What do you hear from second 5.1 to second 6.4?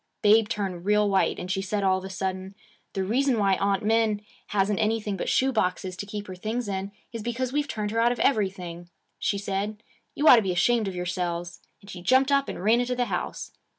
but shoe boxes to keep her